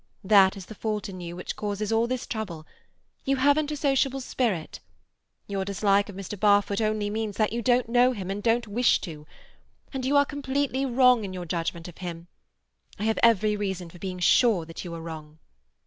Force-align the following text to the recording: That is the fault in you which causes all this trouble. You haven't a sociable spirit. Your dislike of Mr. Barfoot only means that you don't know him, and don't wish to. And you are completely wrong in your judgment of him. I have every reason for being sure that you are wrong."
That 0.23 0.57
is 0.57 0.65
the 0.65 0.73
fault 0.73 1.09
in 1.09 1.21
you 1.21 1.35
which 1.35 1.55
causes 1.55 1.91
all 1.91 2.07
this 2.07 2.25
trouble. 2.25 2.65
You 3.23 3.35
haven't 3.35 3.69
a 3.69 3.77
sociable 3.77 4.19
spirit. 4.19 4.79
Your 5.45 5.63
dislike 5.63 6.09
of 6.09 6.15
Mr. 6.15 6.39
Barfoot 6.39 6.81
only 6.81 7.11
means 7.11 7.37
that 7.37 7.53
you 7.53 7.61
don't 7.61 7.87
know 7.87 8.11
him, 8.11 8.31
and 8.31 8.41
don't 8.41 8.67
wish 8.67 8.99
to. 9.01 9.27
And 9.93 10.03
you 10.03 10.17
are 10.17 10.25
completely 10.25 10.87
wrong 10.87 11.23
in 11.23 11.33
your 11.33 11.45
judgment 11.45 11.87
of 11.87 11.99
him. 11.99 12.29
I 12.97 13.03
have 13.03 13.19
every 13.21 13.55
reason 13.55 13.91
for 13.91 13.99
being 13.99 14.17
sure 14.17 14.65
that 14.65 14.83
you 14.83 14.91
are 14.95 15.01
wrong." 15.03 15.37